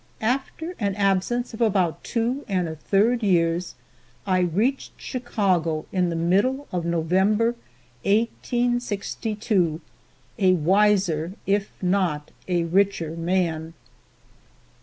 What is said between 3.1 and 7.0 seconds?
years, I reached Chicago in the middle of